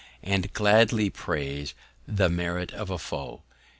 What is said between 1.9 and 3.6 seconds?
the Merit of a Foe.